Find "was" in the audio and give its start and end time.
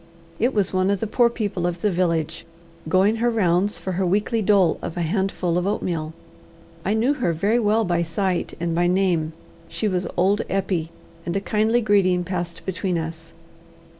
0.55-0.73, 9.87-10.07